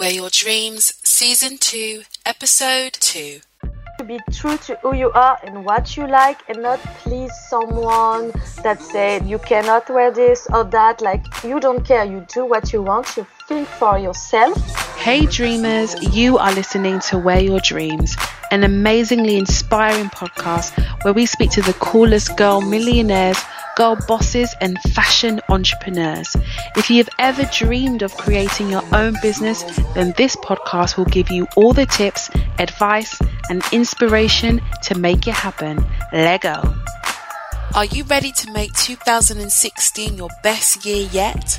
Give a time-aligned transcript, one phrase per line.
[0.00, 3.40] Wear Your Dreams, Season 2, Episode 2.
[3.98, 8.32] to be true to who you are and what you like and not please someone
[8.62, 12.04] that said you cannot wear this or that like you don't care.
[12.04, 13.16] You do what you want.
[13.16, 14.56] You think for yourself
[15.02, 18.16] Hey dreamers, you are listening to Wear Your Dreams,
[18.52, 20.70] an amazingly inspiring podcast
[21.02, 23.42] where we speak to the coolest girl millionaires,
[23.74, 26.36] girl bosses, and fashion entrepreneurs.
[26.76, 29.64] If you have ever dreamed of creating your own business,
[29.96, 32.30] then this podcast will give you all the tips,
[32.60, 35.84] advice, and inspiration to make it happen.
[36.12, 36.76] Lego.
[37.74, 41.58] Are you ready to make 2016 your best year yet?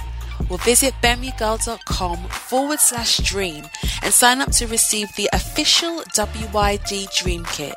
[0.49, 3.65] Well, visit bemmygirl.com forward slash dream
[4.01, 7.75] and sign up to receive the official WYD Dream Kit.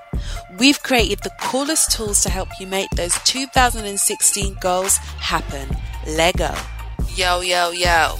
[0.58, 5.68] We've created the coolest tools to help you make those 2016 goals happen.
[6.06, 6.54] Lego.
[7.14, 8.16] Yo, yo, yo.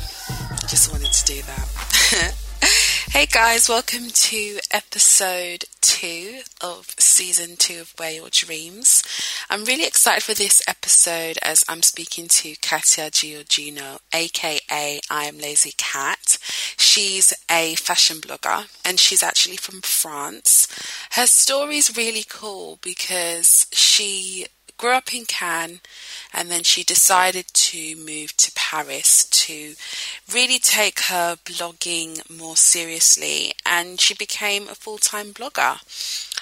[0.69, 2.35] Just wanted to do that.
[3.17, 9.03] hey guys, welcome to episode two of season two of Wear Your Dreams.
[9.49, 15.38] I'm really excited for this episode as I'm speaking to Katia Giorgino, aka I Am
[15.38, 16.37] Lazy Cat.
[16.76, 20.69] She's a fashion blogger and she's actually from France.
[21.12, 24.44] Her story's really cool because she
[24.76, 25.81] grew up in Cannes
[26.34, 29.75] and then she decided to move to Paris to
[30.34, 35.78] really take her blogging more seriously and she became a full-time blogger.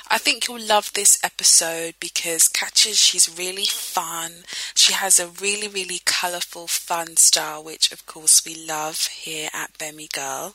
[0.09, 4.45] I think you'll love this episode because Katya, she's really fun.
[4.75, 9.77] She has a really, really colourful, fun style, which of course we love here at
[9.77, 10.55] Bemmy Girl.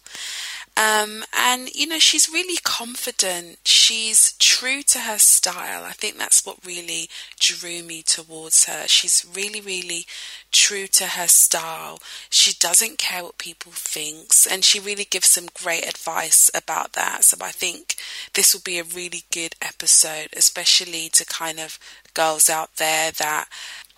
[0.80, 3.58] Um, and you know, she's really confident.
[3.66, 5.84] She's true to her style.
[5.84, 8.88] I think that's what really drew me towards her.
[8.88, 10.06] She's really, really
[10.54, 12.00] true to her style.
[12.30, 17.26] She doesn't care what people thinks, and she really gives some great advice about that.
[17.26, 17.96] So I think
[18.34, 21.78] this will be a really good episode, especially to kind of
[22.14, 23.50] girls out there that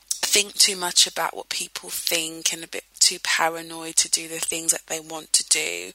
[0.10, 4.40] think too much about what people think and a bit too paranoid to do the
[4.40, 5.92] things that they want to do.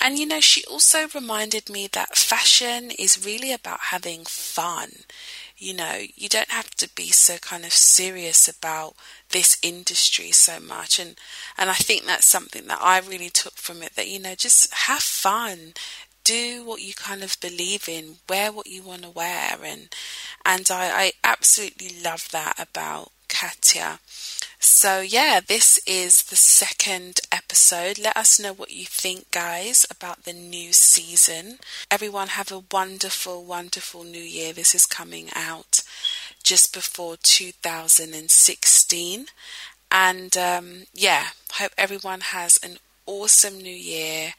[0.00, 4.90] And you know, she also reminded me that fashion is really about having fun.
[5.56, 8.94] You know, you don't have to be so kind of serious about
[9.30, 11.16] this industry so much and
[11.58, 14.72] and I think that's something that I really took from it that you know just
[14.72, 15.72] have fun
[16.22, 19.88] do what you kind of believe in wear what you want to wear and
[20.44, 23.98] and I, I absolutely love that about Katya.
[24.66, 27.98] So, yeah, this is the second episode.
[27.98, 31.58] Let us know what you think, guys, about the new season.
[31.90, 34.54] Everyone, have a wonderful, wonderful new year.
[34.54, 35.82] This is coming out
[36.42, 39.26] just before 2016.
[39.92, 44.32] And um, yeah, hope everyone has an awesome new year.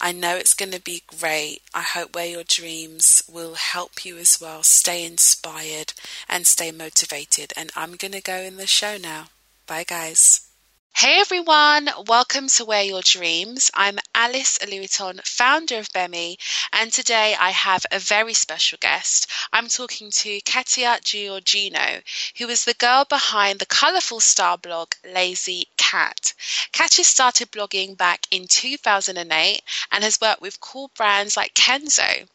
[0.00, 1.62] I know it's going to be great.
[1.72, 4.64] I hope Wear Your Dreams will help you as well.
[4.64, 5.92] Stay inspired
[6.28, 7.52] and stay motivated.
[7.56, 9.28] And I'm going to go in the show now.
[9.70, 10.49] Bye, guys.
[10.92, 13.70] Hey everyone, welcome to Wear Your Dreams.
[13.72, 16.36] I'm Alice Louiton, founder of Bemmy,
[16.74, 19.30] and today I have a very special guest.
[19.50, 22.02] I'm talking to Katia Giorgino,
[22.36, 26.34] who is the girl behind the colourful star blog Lazy Cat.
[26.72, 29.62] Katia started blogging back in 2008
[29.92, 32.28] and has worked with cool brands like Kenzo.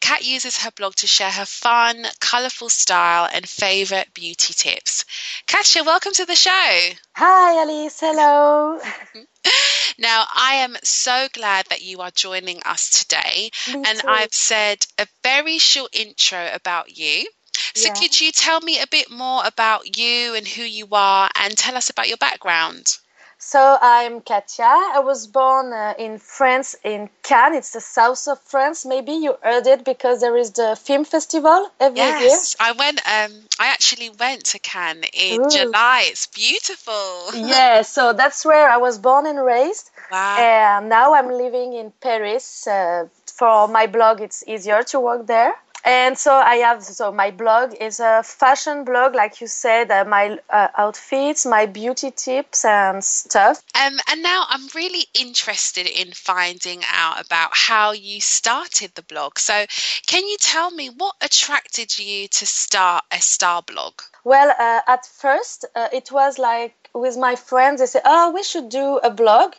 [0.00, 5.04] Kat uses her blog to share her fun, colourful style and favourite beauty tips.
[5.46, 6.90] Katia, welcome to the show.
[7.14, 8.78] hi alice hello
[9.98, 13.50] Now, I am so glad that you are joining us today.
[13.66, 14.08] Me and too.
[14.08, 17.28] I've said a very short intro about you.
[17.74, 17.94] So, Yeah.
[17.94, 21.76] could you tell me a bit more about you and who you are and tell
[21.76, 22.98] us about your background?
[23.44, 24.62] So I'm Katia.
[24.62, 27.56] I was born uh, in France, in Cannes.
[27.56, 28.86] It's the south of France.
[28.86, 32.28] Maybe you heard it because there is the film festival every yes, year.
[32.30, 33.00] Yes, I went.
[33.00, 35.50] Um, I actually went to Cannes in Ooh.
[35.50, 36.04] July.
[36.06, 37.30] It's beautiful.
[37.34, 39.90] yeah, so that's where I was born and raised.
[40.12, 40.36] Wow.
[40.38, 42.68] And now I'm living in Paris.
[42.68, 47.30] Uh, for my blog, it's easier to work there and so I have so my
[47.30, 52.64] blog is a fashion blog, like you said, uh, my uh, outfits, my beauty tips
[52.64, 53.62] and stuff.
[53.74, 59.38] Um, and now I'm really interested in finding out about how you started the blog.
[59.38, 59.66] So,
[60.06, 63.94] can you tell me what attracted you to start a star blog?
[64.24, 68.42] Well, uh, at first uh, it was like with my friends, they said, "Oh, we
[68.42, 69.54] should do a blog."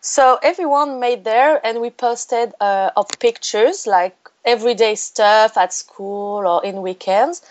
[0.00, 6.46] So everyone made there, and we posted uh, of pictures like everyday stuff at school
[6.46, 7.42] or in weekends.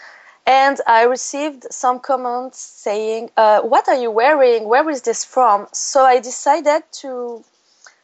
[0.48, 4.66] And I received some comments saying, uh, What are you wearing?
[4.66, 5.68] Where is this from?
[5.72, 7.44] So I decided to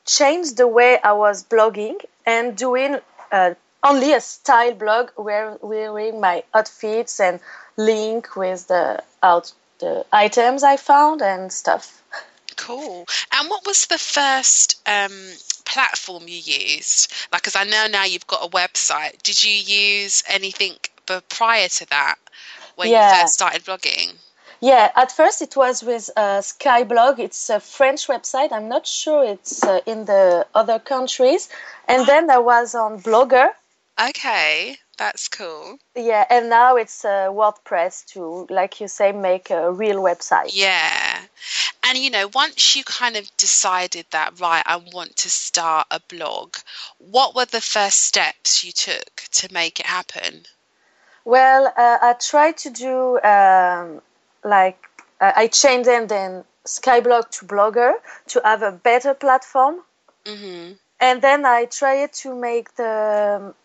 [0.06, 2.98] change the way I was blogging and doing
[3.32, 3.54] uh,
[3.84, 7.40] only a style blog where wearing my outfits and
[7.78, 12.02] link with the out the items I found and stuff.
[12.56, 13.06] Cool.
[13.34, 15.12] And what was the first um,
[15.72, 17.12] platform you used?
[17.32, 19.22] Like, because I know now you've got a website.
[19.24, 20.74] Did you use anything
[21.30, 22.16] prior to that
[22.76, 23.16] when yeah.
[23.16, 24.14] you first started blogging?
[24.62, 27.18] Yeah, at first it was with uh, Skyblog.
[27.18, 28.52] It's a French website.
[28.52, 31.50] I'm not sure it's uh, in the other countries.
[31.88, 33.50] And then I was on Blogger.
[34.00, 35.78] Okay, that's cool.
[35.96, 40.52] Yeah, and now it's uh, WordPress to, like you say, make a real website.
[40.54, 41.20] Yeah.
[41.84, 46.00] And you know, once you kind of decided that, right, I want to start a
[46.08, 46.56] blog,
[47.00, 50.46] what were the first steps you took to make it happen?
[51.26, 54.02] Well, uh, I tried to do um,
[54.44, 54.80] like
[55.20, 57.94] uh, I changed them then Skyblog to Blogger
[58.28, 59.82] to have a better platform.
[60.26, 60.74] Mm-hmm.
[61.00, 63.56] And then I tried to make the um,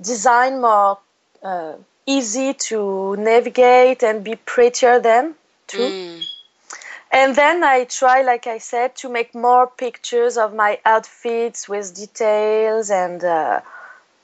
[0.00, 0.98] design more
[1.42, 1.74] uh,
[2.06, 5.34] easy to navigate and be prettier then
[5.66, 5.78] too.
[5.78, 6.22] Mm.
[7.12, 11.94] And then I try, like I said, to make more pictures of my outfits with
[11.94, 13.60] details and uh,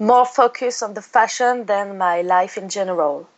[0.00, 3.28] more focus on the fashion than my life in general.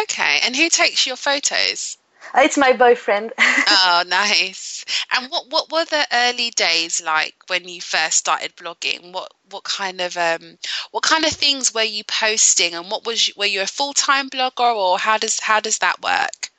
[0.00, 1.98] Okay, and who takes your photos?
[2.34, 3.32] It's my boyfriend.
[3.38, 4.84] oh, nice.
[5.10, 9.12] And what what were the early days like when you first started blogging?
[9.12, 10.58] What what kind of um
[10.90, 14.74] what kind of things were you posting and what was were you a full-time blogger
[14.74, 16.50] or how does how does that work?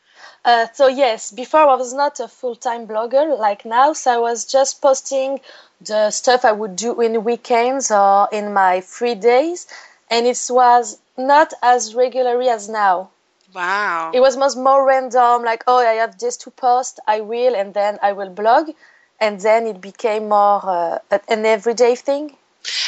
[0.44, 4.45] Uh, so yes, before I was not a full-time blogger like now, so I was
[4.45, 5.39] just posting
[5.79, 9.68] the stuff I would do in weekends or in my free days,
[10.09, 13.12] and it was not as regularly as now.
[13.53, 14.12] Wow.
[14.13, 17.74] It was much more random, like, oh, I have this to post, I will, and
[17.74, 18.71] then I will blog.
[19.19, 22.38] And then it became more uh, an everyday thing.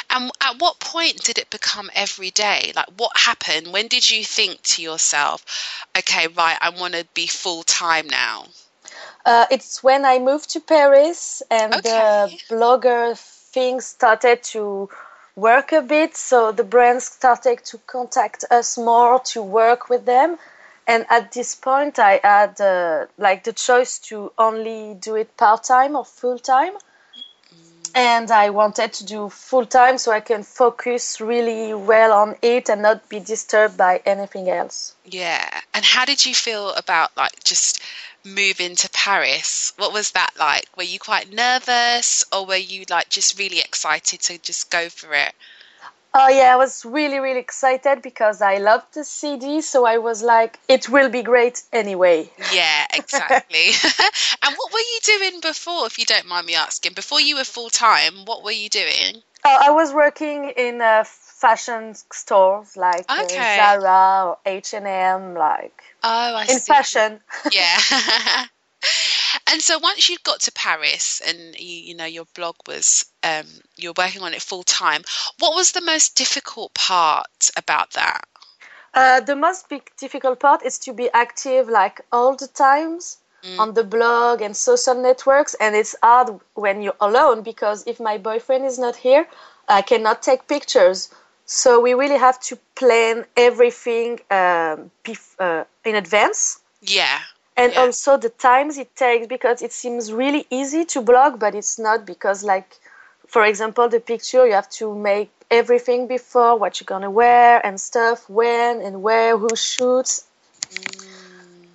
[0.09, 2.71] And at what point did it become every day?
[2.75, 3.73] Like, what happened?
[3.73, 8.45] When did you think to yourself, okay, right, I want to be full time now?
[9.25, 11.81] Uh, it's when I moved to Paris and okay.
[11.89, 14.89] the blogger thing started to
[15.35, 16.15] work a bit.
[16.15, 20.37] So the brands started to contact us more to work with them.
[20.87, 25.63] And at this point, I had uh, like the choice to only do it part
[25.63, 26.73] time or full time
[27.95, 32.69] and I wanted to do full time so I can focus really well on it
[32.69, 34.95] and not be disturbed by anything else.
[35.05, 35.61] Yeah.
[35.73, 37.81] And how did you feel about like just
[38.23, 39.73] moving to Paris?
[39.77, 40.65] What was that like?
[40.75, 45.13] Were you quite nervous or were you like just really excited to just go for
[45.13, 45.33] it?
[46.15, 50.21] Oh yeah, I was really really excited because I loved the CD, so I was
[50.21, 52.29] like, it will be great anyway.
[52.53, 53.71] Yeah, exactly.
[54.43, 56.93] and what were you doing before, if you don't mind me asking?
[56.93, 59.23] Before you were full time, what were you doing?
[59.45, 63.59] Oh, I was working in uh, fashion stores like uh, okay.
[63.59, 66.71] uh, Zara or H and M, like oh, I in see.
[66.71, 67.21] fashion.
[67.51, 68.45] Yeah.
[69.53, 73.45] And so once you got to Paris and you, you know your blog was um,
[73.77, 75.03] you're working on it full time,
[75.37, 78.21] what was the most difficult part about that?
[78.95, 83.59] Uh, the most big difficult part is to be active like all the times mm.
[83.59, 88.17] on the blog and social networks, and it's hard when you're alone because if my
[88.17, 89.27] boyfriend is not here,
[89.69, 91.11] I cannot take pictures.
[91.45, 96.59] So we really have to plan everything um, bef- uh, in advance.
[96.81, 97.19] Yeah
[97.55, 97.79] and yeah.
[97.79, 102.05] also the times it takes because it seems really easy to blog but it's not
[102.05, 102.79] because like
[103.27, 107.79] for example the picture you have to make everything before what you're gonna wear and
[107.79, 110.25] stuff when and where who shoots
[110.69, 111.13] mm.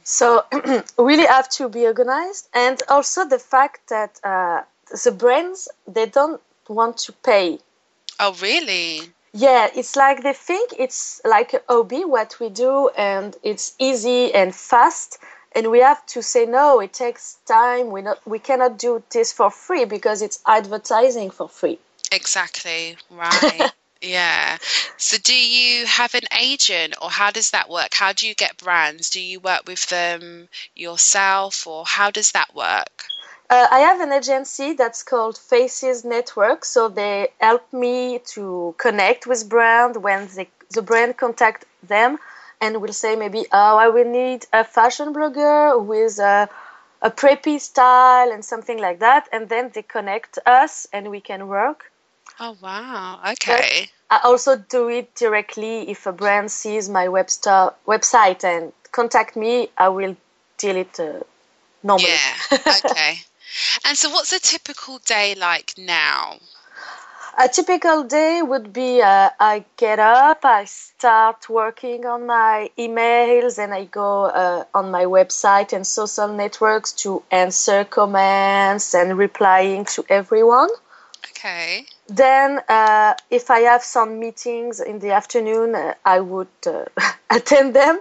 [0.08, 0.42] So
[0.98, 4.62] really have to be organized, and also the fact that uh,
[5.04, 7.58] the brands they don't want to pay.
[8.18, 9.02] Oh, really?
[9.34, 14.32] Yeah, it's like they think it's like a hobby what we do, and it's easy
[14.32, 15.18] and fast.
[15.58, 16.78] And we have to say no.
[16.78, 17.90] It takes time.
[17.90, 21.80] We not we cannot do this for free because it's advertising for free.
[22.12, 22.96] Exactly.
[23.10, 23.72] Right.
[24.00, 24.58] Yeah.
[24.96, 27.94] So, do you have an agent, or how does that work?
[27.94, 29.10] How do you get brands?
[29.10, 33.06] Do you work with them yourself, or how does that work?
[33.50, 39.26] Uh, I have an agency that's called Faces Network, so they help me to connect
[39.26, 42.20] with brand when they, the brand contact them
[42.60, 46.48] and will say maybe, oh, I will need a fashion blogger with a,
[47.02, 51.48] a preppy style and something like that, and then they connect us and we can
[51.48, 51.90] work.
[52.40, 53.20] Oh wow!
[53.32, 53.90] Okay.
[54.08, 58.72] But I also do it directly if a brand sees my web star, website and
[58.92, 59.70] contact me.
[59.76, 60.16] I will
[60.56, 61.20] deal it uh,
[61.82, 62.10] normally.
[62.10, 62.58] Yeah.
[62.84, 63.14] Okay.
[63.84, 66.38] and so, what's a typical day like now?
[67.40, 73.58] A typical day would be uh, I get up, I start working on my emails,
[73.58, 79.84] and I go uh, on my website and social networks to answer comments and replying
[79.94, 80.68] to everyone.
[81.30, 81.86] Okay.
[82.08, 86.86] Then, uh, if I have some meetings in the afternoon, uh, I would uh,
[87.30, 88.00] attend them,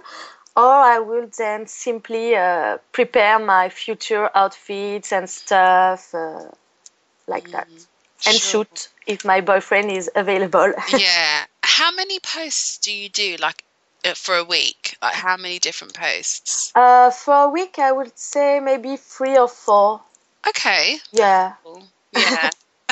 [0.56, 6.50] or I will then simply uh, prepare my future outfits and stuff uh,
[7.28, 7.68] like mm, that,
[8.26, 8.64] and sure.
[8.64, 10.72] shoot if my boyfriend is available.
[10.96, 11.44] yeah.
[11.62, 13.64] How many posts do you do, like
[14.04, 14.96] uh, for a week?
[15.00, 16.72] Like how many different posts?
[16.74, 20.00] Uh, for a week, I would say maybe three or four.
[20.48, 20.98] Okay.
[21.12, 21.54] Yeah.
[22.12, 22.50] Yeah.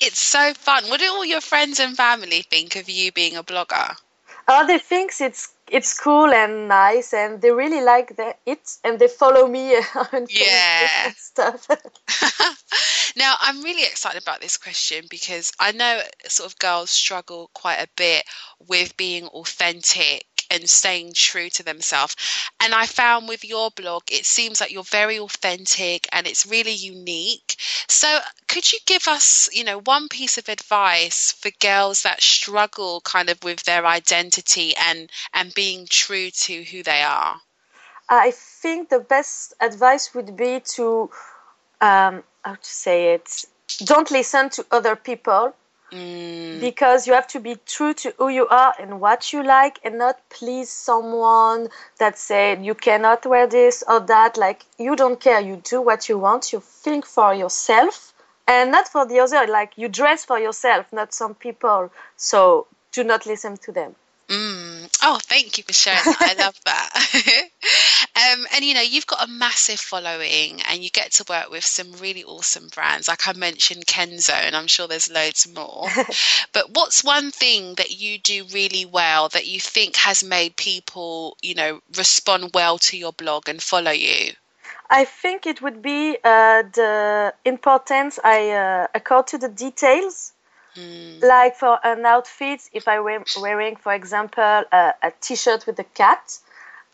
[0.00, 0.84] it's so fun.
[0.84, 3.96] What do all your friends and family think of you being a blogger?
[4.48, 8.98] Oh, they think it's it's cool and nice, and they really like the, it, and
[8.98, 9.74] they follow me
[10.12, 11.10] on yeah.
[11.16, 11.66] stuff.
[13.16, 17.78] now, I'm really excited about this question because I know sort of girls struggle quite
[17.78, 18.24] a bit
[18.68, 22.16] with being authentic and staying true to themselves.
[22.60, 26.72] And I found with your blog, it seems like you're very authentic and it's really
[26.72, 27.56] unique.
[27.88, 33.00] So, could you give us, you know, one piece of advice for girls that struggle
[33.02, 37.36] kind of with their identity and and being true to who they are?
[38.08, 41.10] I think the best advice would be to,
[41.80, 43.44] um, how to say it,
[43.84, 45.54] don't listen to other people
[45.92, 46.60] Mm.
[46.60, 49.98] Because you have to be true to who you are and what you like and
[49.98, 54.36] not please someone that said you cannot wear this or that.
[54.36, 55.40] Like you don't care.
[55.40, 56.52] You do what you want.
[56.52, 58.12] You think for yourself
[58.48, 59.46] and not for the other.
[59.46, 61.92] Like you dress for yourself, not some people.
[62.16, 63.94] So do not listen to them.
[64.28, 64.65] Mm.
[65.02, 66.36] Oh, thank you for sharing that.
[66.38, 67.48] I love that.
[68.38, 71.64] um, and you know, you've got a massive following and you get to work with
[71.64, 73.08] some really awesome brands.
[73.08, 75.88] Like I mentioned Kenzo, and I'm sure there's loads more.
[76.52, 81.36] but what's one thing that you do really well that you think has made people,
[81.42, 84.32] you know, respond well to your blog and follow you?
[84.88, 90.32] I think it would be uh, the importance I uh, accord to the details
[90.76, 91.22] Mm.
[91.22, 95.84] Like for an outfit, if I were wearing, for example, a, a t-shirt with a
[95.84, 96.38] cat,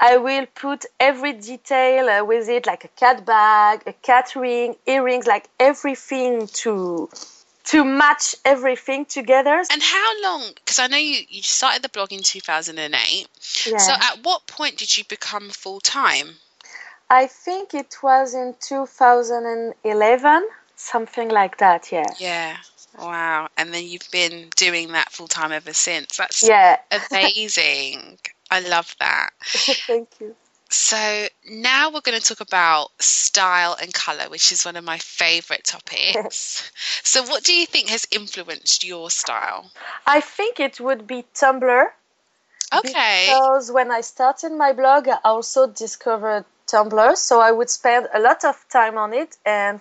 [0.01, 4.75] I will put every detail uh, with it, like a cat bag, a cat ring,
[4.87, 7.09] earrings, like everything to
[7.65, 9.62] to match everything together.
[9.71, 10.53] And how long?
[10.57, 13.29] Because I know you, you started the blog in 2008.
[13.67, 13.77] Yeah.
[13.77, 16.35] So at what point did you become full time?
[17.09, 21.93] I think it was in 2011, something like that.
[21.93, 22.07] Yeah.
[22.19, 22.57] Yeah.
[22.99, 23.49] Wow.
[23.56, 26.16] And then you've been doing that full time ever since.
[26.16, 26.78] That's yeah.
[27.11, 28.18] amazing.
[28.50, 29.30] I love that.
[29.42, 30.34] Thank you.
[30.72, 34.96] So now we're going to talk about style and color, which is one of my
[34.96, 36.70] favorite topics.
[37.02, 39.70] so, what do you think has influenced your style?
[40.06, 41.84] I think it would be Tumblr.
[42.75, 43.26] Okay.
[43.28, 48.20] Because when I started my blog, I also discovered Tumblr, so I would spend a
[48.20, 49.78] lot of time on it and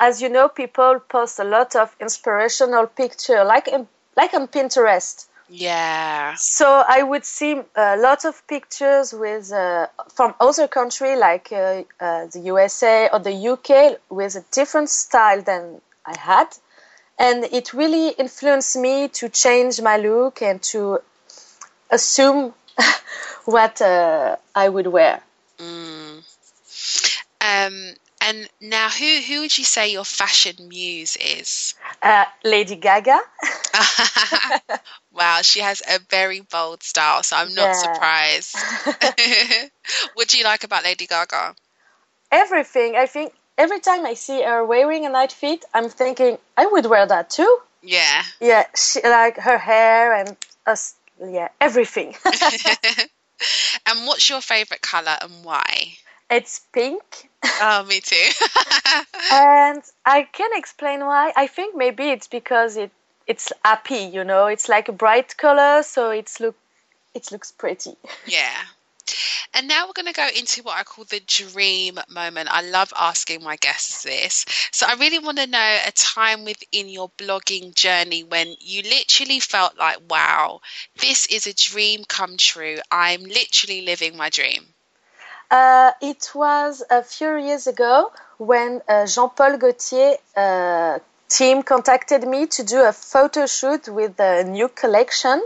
[0.00, 3.86] as you know, people post a lot of inspirational picture, like in,
[4.16, 5.26] like on Pinterest.
[5.48, 6.34] Yeah.
[6.36, 11.82] So I would see a lot of pictures with uh, from other country like uh,
[12.00, 16.48] uh, the USA or the UK with a different style than I had,
[17.18, 21.00] and it really influenced me to change my look and to
[21.90, 22.54] assume
[23.44, 25.20] what uh, I would wear.
[25.58, 26.24] Mm.
[27.40, 31.74] Um, and now, who who would you say your fashion muse is?
[32.02, 33.20] Uh, Lady Gaga.
[35.12, 37.72] wow, she has a very bold style, so I'm not Yeah.
[37.72, 38.56] surprised.
[40.14, 41.54] what do you like about Lady Gaga?
[42.32, 42.96] Everything.
[42.96, 47.06] I think every time I see her wearing an outfit, I'm thinking I would wear
[47.06, 47.58] that too.
[47.82, 48.22] Yeah.
[48.40, 50.94] Yeah, she, like her hair and us.
[51.22, 52.14] Yeah, everything.
[53.86, 55.94] and what's your favorite color and why?
[56.30, 57.28] It's pink,
[57.60, 58.16] Oh, me too.
[59.32, 61.32] and I can explain why.
[61.36, 62.90] I think maybe it's because it
[63.26, 64.10] it's happy.
[64.12, 66.56] You know, it's like a bright color, so it's look
[67.14, 67.96] it looks pretty.
[68.26, 68.54] yeah.
[69.56, 72.48] And now we're going to go into what I call the dream moment.
[72.50, 74.44] I love asking my guests this.
[74.72, 79.38] So I really want to know a time within your blogging journey when you literally
[79.38, 80.60] felt like, wow,
[81.00, 82.78] this is a dream come true.
[82.90, 84.73] I'm literally living my dream.
[85.54, 92.46] Uh, it was a few years ago when uh, Jean-Paul Gaultier uh, team contacted me
[92.48, 95.40] to do a photo shoot with a new collection.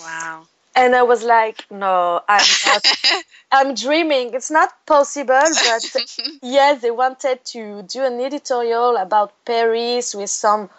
[0.00, 0.46] Wow.
[0.74, 2.86] And I was like, no, I'm not.
[3.52, 4.32] I'm dreaming.
[4.32, 5.82] It's not possible, but
[6.42, 10.70] yes, they wanted to do an editorial about Paris with some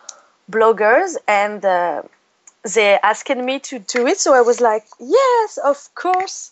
[0.50, 2.02] bloggers, and uh,
[2.64, 4.20] they asked me to do it.
[4.20, 6.52] So I was like, yes, of course.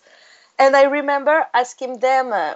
[0.60, 2.56] And I remember asking them, uh,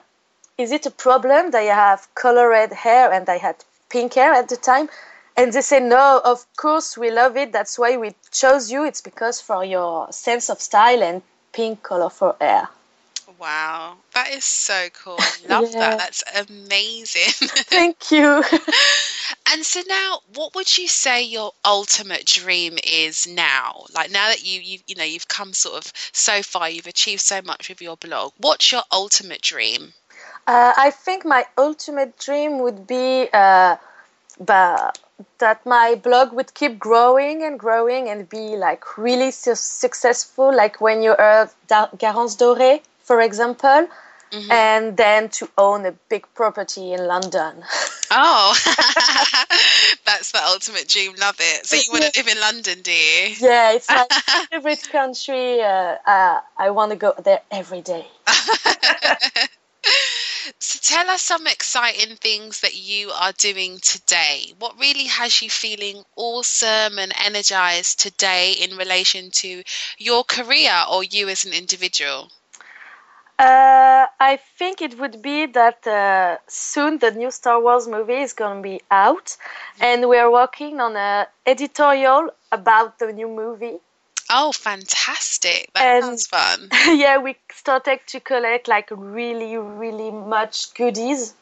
[0.58, 3.56] is it a problem that I have colored hair and I had
[3.90, 4.90] pink hair at the time?
[5.38, 7.54] And they say, no, of course, we love it.
[7.54, 8.84] That's why we chose you.
[8.84, 11.22] It's because for your sense of style and
[11.54, 12.68] pink color for hair.
[13.40, 13.98] Wow.
[14.14, 15.18] That is so cool.
[15.20, 15.80] I love Yeah.
[15.80, 15.98] that.
[15.98, 17.48] That's amazing.
[17.68, 18.44] Thank you.
[19.52, 23.86] And so now, what would you say your ultimate dream is now?
[23.94, 27.22] Like now that you you you know you've come sort of so far, you've achieved
[27.22, 28.34] so much with your blog.
[28.38, 29.94] What's your ultimate dream?
[30.48, 33.78] Uh, I think my ultimate dream would be uh,
[35.40, 40.82] that my blog would keep growing and growing and be like really su- successful, like
[40.82, 43.88] when you heard da- Garance Doré, for example,
[44.50, 47.64] and then to own a big property in London.
[48.16, 48.54] Oh,
[50.06, 51.16] that's the ultimate dream.
[51.20, 51.66] Love it.
[51.66, 53.36] So you want to live in London, do you?
[53.40, 54.06] yeah, it's my
[54.52, 55.64] favorite country.
[55.64, 58.06] Uh, uh, I want to go there every day.
[60.60, 64.54] So tell us some exciting things that you are doing today.
[64.60, 69.64] What really has you feeling awesome and energized today in relation to
[69.98, 72.32] your career or you as an individual?
[73.40, 78.34] Uh, I think it would be that uh, soon the new Star Wars movie is
[78.34, 79.36] going to be out,
[79.82, 83.80] and we are working on a editorial about the new movie.
[84.30, 85.70] Oh, fantastic.
[85.74, 86.70] That And- sounds fun.
[86.98, 91.34] yeah, we started to collect like really, really much goodies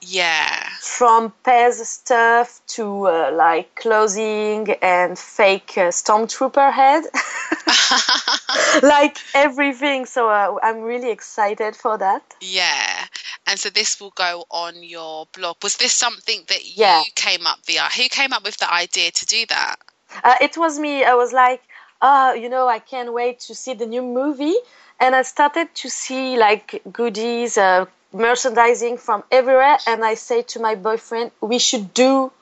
[0.00, 0.68] Yeah.
[0.80, 7.04] from Pez stuff to uh, like clothing and fake uh, stormtrooper head,
[8.82, 10.06] like everything.
[10.06, 12.22] So uh, I'm really excited for that.
[12.40, 13.04] Yeah.
[13.46, 15.56] And so this will go on your blog.
[15.62, 17.02] Was this something that you Yeah.
[17.14, 19.76] came up the who came up with the idea to do that?
[20.24, 21.04] Uh, it was me.
[21.04, 21.62] I was like,
[22.00, 24.56] oh, you know, I can't wait to see the new movie.
[25.00, 29.78] And I started to see like goodies, uh, merchandising from everywhere.
[29.86, 32.32] And I say to my boyfriend, we should do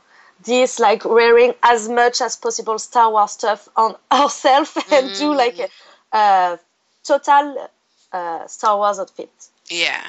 [0.44, 5.58] this, like wearing as much as possible Star Wars stuff on ourselves and do like
[5.58, 5.68] a,
[6.16, 6.58] a
[7.04, 7.68] total
[8.12, 9.30] uh, Star Wars outfit.
[9.68, 10.04] Yeah.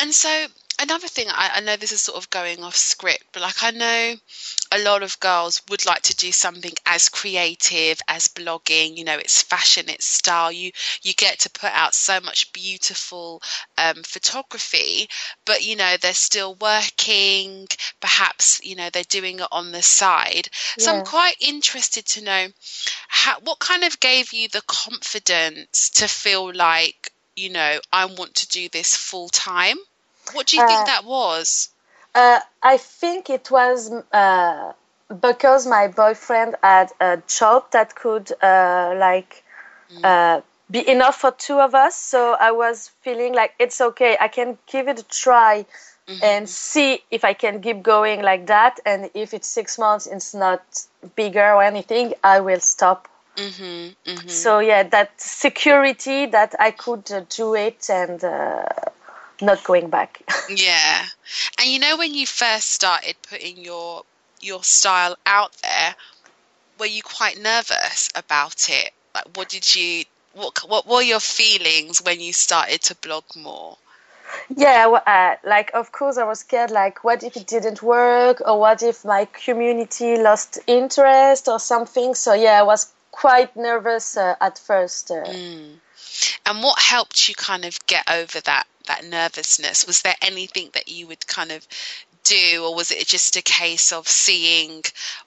[0.00, 0.46] And so
[0.82, 3.70] another thing, I, I know this is sort of going off script, but like I
[3.70, 4.14] know
[4.72, 8.96] a lot of girls would like to do something as creative as blogging.
[8.96, 10.50] You know, it's fashion, it's style.
[10.50, 13.42] You you get to put out so much beautiful
[13.78, 15.08] um, photography,
[15.44, 17.68] but you know they're still working.
[18.00, 20.48] Perhaps you know they're doing it on the side.
[20.78, 22.48] So I'm quite interested to know
[23.08, 28.34] how, what kind of gave you the confidence to feel like you know I want
[28.36, 29.78] to do this full time.
[30.32, 31.68] What do you Uh, think that was?
[32.14, 34.72] Uh, I think it was uh,
[35.20, 39.42] because my boyfriend had a job that could uh, like
[40.04, 41.94] uh, be enough for two of us.
[41.96, 44.16] So I was feeling like it's okay.
[44.20, 45.66] I can give it a try
[46.22, 48.80] and see if I can keep going like that.
[48.86, 50.62] And if it's six months, it's not
[51.16, 53.08] bigger or anything, I will stop.
[53.36, 58.64] hmm hmm So yeah, that security that I could uh, do it and uh,
[59.42, 60.22] not going back.
[60.48, 61.04] Yeah.
[61.58, 64.02] And you know when you first started putting your
[64.40, 65.94] your style out there,
[66.78, 68.90] were you quite nervous about it?
[69.14, 73.76] Like what did you what what were your feelings when you started to blog more?
[74.56, 76.70] Yeah, uh, like of course I was scared.
[76.70, 82.14] Like, what if it didn't work, or what if my community lost interest or something?
[82.14, 85.10] So yeah, I was quite nervous uh, at first.
[85.10, 85.74] Uh, Mm.
[86.44, 89.86] And what helped you kind of get over that that nervousness?
[89.86, 91.66] Was there anything that you would kind of
[92.24, 94.82] do, or was it just a case of seeing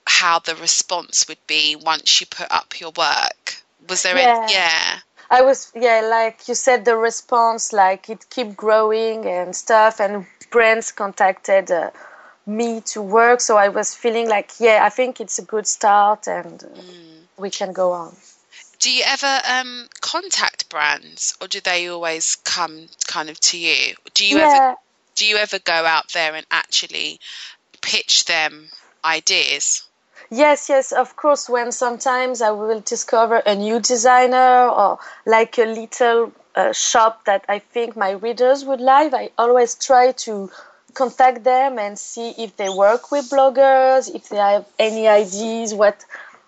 [0.06, 3.56] how the response would be once you put up your work?
[3.90, 4.40] Was there Yeah.
[4.42, 5.00] any, yeah.
[5.30, 10.26] I was, yeah, like you said, the response, like it keep growing and stuff, and
[10.52, 11.92] brands contacted uh,
[12.46, 16.28] me to work, so I was feeling like, yeah, I think it's a good start,
[16.28, 16.68] and uh,
[17.38, 18.16] we can go on.
[18.80, 23.96] Do you ever um, contact brands, or do they always come kind of to you?
[24.14, 24.76] Do you ever
[25.16, 27.20] do you ever go out there and actually
[27.82, 28.70] pitch them
[29.04, 29.84] ideas?
[30.30, 31.50] yes, yes, of course.
[31.50, 37.46] When sometimes I will discover a new designer or like a little uh, shop that
[37.48, 40.52] I think my readers would like, I always try to
[40.94, 46.06] contact them and see if they work with bloggers, if they have any ideas, what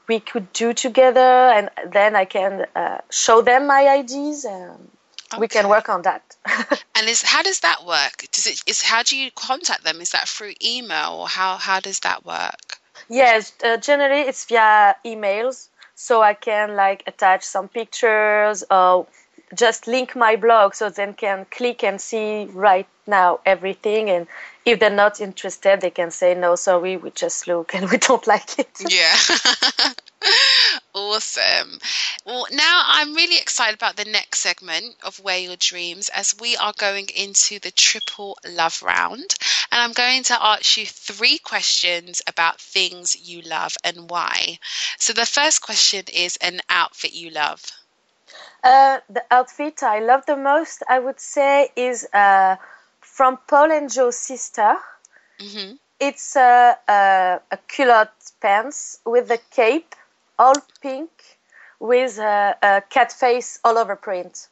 [0.08, 4.89] we could do together, and then I can uh, show them my ideas, and
[5.38, 6.36] we can work on that.
[6.96, 8.26] And is how does that work?
[8.32, 10.02] Does it is how do you contact them?
[10.02, 12.80] Is that through email or how how does that work?
[13.08, 19.06] yes, uh, generally it's via emails, so I can like attach some pictures or
[19.56, 24.28] just link my blog, so they can click and see right now everything, and
[24.66, 28.28] if they're not interested, they can say no, sorry, we just look and we don't
[28.28, 28.70] like it.
[28.88, 29.16] Yeah.
[30.94, 31.80] awesome.
[32.26, 36.58] Well, now I'm really excited about the next segment of Wear Your Dreams as we
[36.58, 39.36] are going into the triple love round.
[39.72, 44.60] And I'm going to ask you three questions about things you love and why.
[45.00, 47.64] So the first question is an outfit you love.
[48.67, 52.58] Uh, the outfit I love the most, I would say, is uh,
[53.01, 54.75] from Paul and Joe's sister.
[55.39, 59.95] hmm It's uh, uh, a culotte pants with a cape,
[60.38, 61.10] all pink,
[61.80, 64.47] with a, a cat face all over print.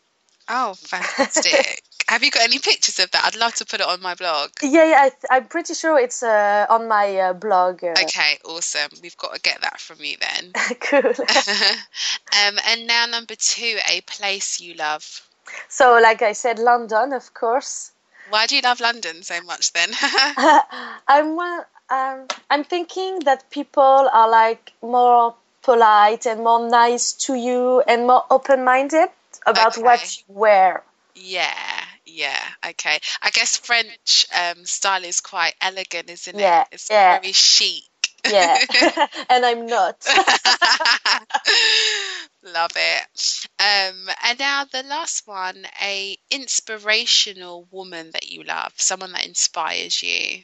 [0.47, 1.83] Oh, fantastic.
[2.07, 3.25] Have you got any pictures of that?
[3.25, 4.51] I'd love to put it on my blog.
[4.61, 7.83] Yeah, yeah I th- I'm pretty sure it's uh, on my uh, blog.
[7.83, 8.89] Uh, Okay, awesome.
[9.01, 10.51] We've got to get that from you then.
[10.81, 10.99] cool.
[11.07, 15.27] um, and now, number two, a place you love.
[15.67, 17.91] so, like I said, London, of course.
[18.29, 19.89] Why do you love London so much then?
[21.07, 27.35] I'm one- um, I'm thinking that people are like more polite and more nice to
[27.35, 29.09] you and more open-minded
[29.45, 30.83] about what you wear.
[31.15, 31.74] yeah,
[32.05, 32.99] yeah, okay.
[33.21, 36.39] I guess French um, style is quite elegant, isn't it?
[36.39, 36.67] Yeah, it?
[36.71, 37.19] It's yeah.
[37.19, 37.83] very chic.
[38.29, 38.57] Yeah,
[39.29, 40.05] and I'm not.
[42.43, 43.47] Love it.
[43.59, 50.01] Um, and now the last one, a inspirational woman that you love, someone that inspires
[50.01, 50.43] you.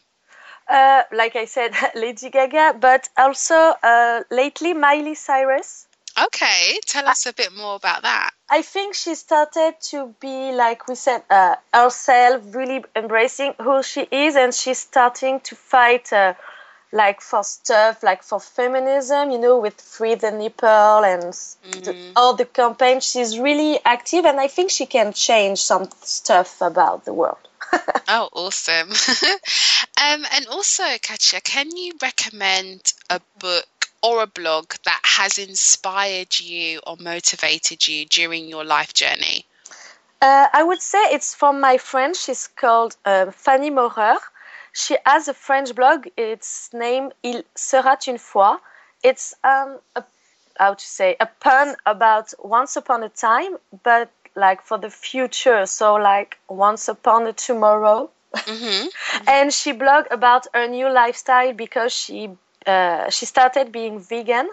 [0.67, 5.87] Uh, like I said, Lady Gaga, but also uh, lately Miley Cyrus.
[6.17, 8.31] Okay, tell us a bit more about that.
[8.49, 14.01] I think she started to be, like we said, uh, herself, really embracing who she
[14.11, 16.33] is, and she's starting to fight, uh,
[16.91, 21.95] like for stuff, like for feminism, you know, with Free the Nipple and s- the,
[22.17, 22.99] all the campaign.
[22.99, 27.37] She's really active, and I think she can change some stuff about the world.
[28.07, 28.89] Oh, awesome.
[30.01, 36.39] um, and also, Katja, can you recommend a book or a blog that has inspired
[36.39, 39.45] you or motivated you during your life journey?
[40.21, 42.15] Uh, I would say it's from my friend.
[42.15, 44.17] She's called uh, Fanny Maurer.
[44.73, 46.07] She has a French blog.
[46.15, 48.59] It's named Il sera une fois.
[49.03, 50.03] It's um, a,
[50.57, 55.65] how to say a pun about once upon a time, but like for the future.
[55.65, 58.09] So like once upon a tomorrow.
[58.35, 58.87] hmm
[59.27, 62.29] and she blogged about her new lifestyle because she
[62.65, 64.49] uh, she started being vegan.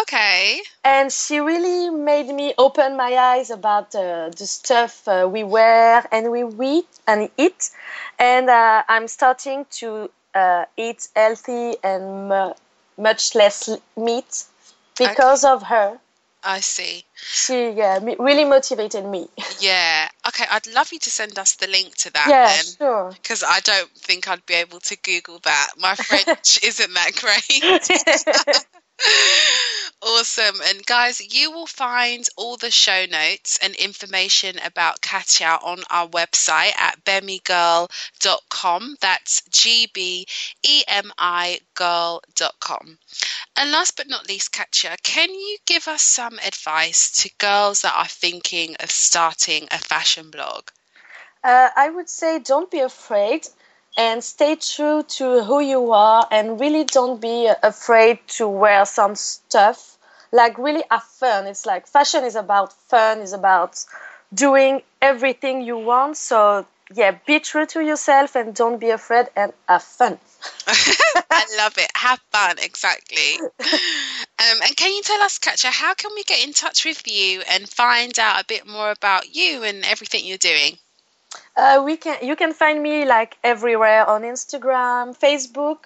[0.00, 0.62] Okay.
[0.84, 6.04] and she really made me open my eyes about uh, the stuff uh, we wear
[6.10, 7.70] and we eat and eat.
[8.18, 12.52] And uh, i'm starting to uh, eat healthy and mu
[12.98, 14.44] much less meat
[14.98, 15.98] because of her
[16.46, 17.04] I see.
[17.20, 19.28] she yeah, really motivated me
[19.58, 20.08] Yeah.
[20.28, 22.64] Okay, I'd love you to send us the link to that yeah then.
[22.78, 25.72] sure Because I don't think I'd be able to Google that.
[25.76, 28.64] My French isn't that great.
[30.02, 30.60] Awesome.
[30.62, 36.06] And guys, you will find all the show notes and information about Katya on our
[36.08, 38.96] website at bemigirl.com.
[39.00, 40.26] That's G B
[40.62, 42.98] E M I girl.com.
[43.56, 47.96] And last but not least, Katya, can you give us some advice to girls that
[47.96, 50.68] are thinking of starting a fashion blog?
[51.42, 53.48] Uh, I would say don't be afraid
[53.96, 59.14] and stay true to who you are and really don't be afraid to wear some
[59.14, 59.96] stuff
[60.32, 61.46] like really have fun.
[61.46, 63.84] It's like fashion is about fun, is about
[64.32, 66.16] doing everything you want.
[66.16, 70.18] So yeah, be true to yourself and don't be afraid and have fun.
[70.68, 71.90] I love it.
[71.96, 73.40] Have fun, exactly.
[73.40, 77.42] Um, and can you tell us, Katja, how can we get in touch with you
[77.50, 80.78] and find out a bit more about you and everything you're doing?
[81.56, 85.78] Uh, we can you can find me like everywhere on Instagram, Facebook,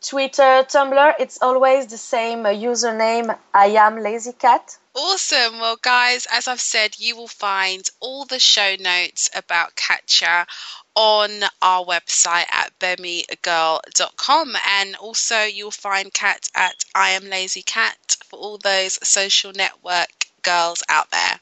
[0.00, 1.14] Twitter, Tumblr.
[1.18, 3.36] It's always the same uh, username.
[3.52, 4.78] I am Lazy Cat.
[4.94, 5.60] Awesome.
[5.60, 10.46] Well, guys, as I've said, you will find all the show notes about Katja
[10.94, 14.56] on our website at bemmygirl.com.
[14.66, 20.26] And also, you'll find Kat at I Am Lazy Cat for all those social network
[20.42, 21.40] girls out there.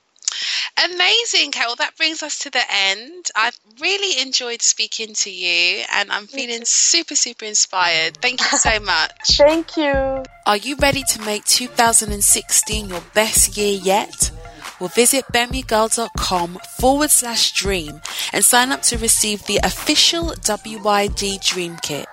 [0.85, 1.77] Amazing, Carol.
[1.77, 3.31] That brings us to the end.
[3.35, 8.17] I've really enjoyed speaking to you and I'm feeling super, super inspired.
[8.19, 9.37] Thank you so much.
[9.37, 10.23] Thank you.
[10.47, 14.31] Are you ready to make 2016 your best year yet?
[14.81, 18.01] Well, visit bemmygirl.com forward slash dream
[18.33, 22.07] and sign up to receive the official WYD Dream Kit.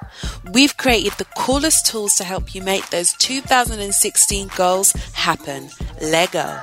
[0.51, 5.69] We've created the coolest tools to help you make those 2016 goals happen.
[6.01, 6.60] Lego.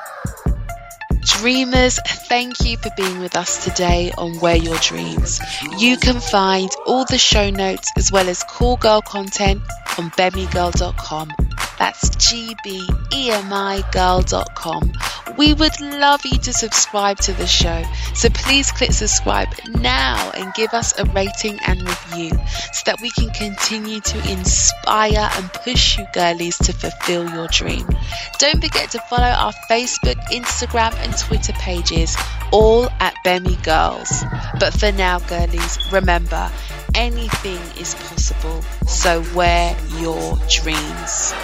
[1.25, 5.41] Dreamers, thank you for being with us today on Wear Your Dreams.
[5.79, 9.63] You can find all the show notes as well as cool girl content
[9.99, 11.33] on bemmygirl.com.
[11.79, 14.93] That's G-B-E-M-I girl.com.
[15.37, 17.83] We would love you to subscribe to the show,
[18.15, 22.31] so please click subscribe now and give us a rating and review
[22.73, 27.85] so that we can continue to inspire and push you girlies to fulfill your dream.
[28.39, 32.17] Don't forget to follow our Facebook, Instagram, and Twitter pages,
[32.53, 34.25] all at Bemmy Girls.
[34.59, 36.51] But for now, girlies, remember
[36.95, 41.35] anything is possible, so wear your dreams.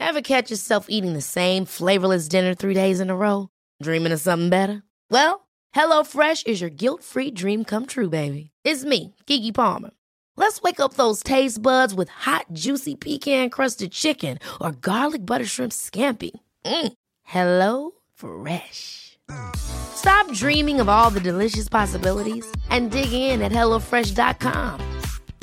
[0.00, 3.48] Ever catch yourself eating the same flavorless dinner three days in a row?
[3.82, 4.84] Dreaming of something better?
[5.14, 5.46] Well,
[5.76, 8.50] HelloFresh is your guilt free dream come true, baby.
[8.64, 9.90] It's me, Keke Palmer.
[10.36, 15.44] Let's wake up those taste buds with hot, juicy pecan crusted chicken or garlic butter
[15.44, 16.32] shrimp scampi.
[16.64, 16.92] Mm.
[17.22, 19.16] Hello Fresh.
[19.54, 24.80] Stop dreaming of all the delicious possibilities and dig in at HelloFresh.com.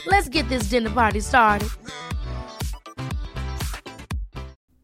[0.05, 1.69] Let's get this dinner party started.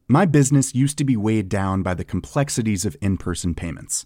[0.08, 4.06] My business used to be weighed down by the complexities of in person payments.